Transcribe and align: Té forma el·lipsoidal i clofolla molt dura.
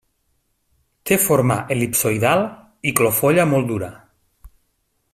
Té 1.09 1.17
forma 1.25 1.57
el·lipsoidal 1.75 2.41
i 2.93 2.97
clofolla 3.01 3.49
molt 3.55 3.71
dura. 3.75 3.95